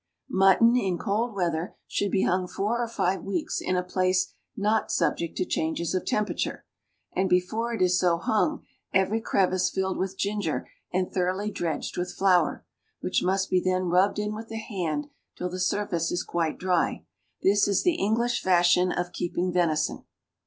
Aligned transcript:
Mutton 0.31 0.75
in 0.75 0.97
cold 0.97 1.35
weather 1.35 1.75
should 1.85 2.09
be 2.09 2.23
hung 2.23 2.47
four 2.47 2.79
or 2.83 2.87
five 2.87 3.21
weeks 3.21 3.61
in 3.61 3.75
a 3.75 3.83
place 3.83 4.33
not 4.57 4.91
subject 4.91 5.37
to 5.37 5.45
changes 5.45 5.93
of 5.93 6.07
temperature, 6.07 6.65
and 7.15 7.29
before 7.29 7.71
it 7.75 7.83
is 7.83 7.99
so 7.99 8.17
hung, 8.17 8.65
every 8.95 9.21
crevice 9.21 9.69
filled 9.69 9.99
with 9.99 10.17
ginger 10.17 10.67
and 10.91 11.11
thoroughly 11.11 11.51
dredged 11.51 11.97
with 11.97 12.15
flour, 12.17 12.65
which 13.01 13.21
must 13.21 13.51
be 13.51 13.59
then 13.63 13.89
rubbed 13.89 14.17
in 14.17 14.33
with 14.33 14.47
the 14.49 14.57
hand 14.57 15.05
till 15.37 15.51
the 15.51 15.59
surface 15.59 16.11
is 16.11 16.23
quite 16.23 16.57
dry. 16.57 17.05
This 17.43 17.67
is 17.67 17.83
the 17.83 17.97
English 17.99 18.41
fashion 18.41 18.91
of 18.91 19.13
keeping 19.13 19.53
venison. 19.53 20.05